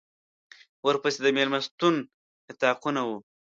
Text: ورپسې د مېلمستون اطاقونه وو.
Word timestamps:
ورپسې 0.87 1.19
د 1.21 1.27
مېلمستون 1.37 1.95
اطاقونه 2.51 3.01
وو. 3.07 3.17